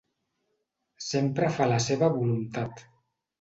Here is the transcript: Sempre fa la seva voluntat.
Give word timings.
Sempre 1.07 1.51
fa 1.59 1.67
la 1.73 1.77
seva 1.89 2.11
voluntat. 2.17 2.83